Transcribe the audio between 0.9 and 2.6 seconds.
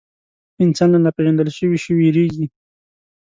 له ناپېژندل شوي شي وېرېږي.